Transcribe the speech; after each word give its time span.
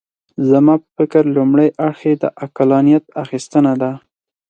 زما 0.49 0.73
په 0.81 0.87
فکر 0.97 1.23
لومړی 1.35 1.69
اړخ 1.87 1.99
یې 2.07 2.13
د 2.21 2.25
عقلانیت 2.43 3.05
اخیستنه 3.23 3.73
ده. 3.81 3.91